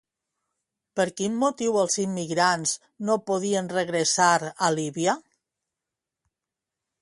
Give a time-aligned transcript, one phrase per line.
[0.99, 2.73] Per quin motiu els immigrants
[3.09, 5.15] no podien regressar a Líbia?